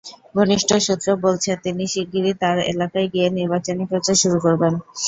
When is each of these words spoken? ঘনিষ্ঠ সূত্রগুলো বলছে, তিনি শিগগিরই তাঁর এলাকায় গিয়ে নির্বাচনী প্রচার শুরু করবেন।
ঘনিষ্ঠ 0.35 0.69
সূত্রগুলো 0.85 1.23
বলছে, 1.25 1.51
তিনি 1.63 1.83
শিগগিরই 1.93 2.33
তাঁর 2.41 2.57
এলাকায় 2.71 3.07
গিয়ে 3.13 3.27
নির্বাচনী 3.37 3.83
প্রচার 3.91 4.15
শুরু 4.21 4.37
করবেন। 4.45 4.73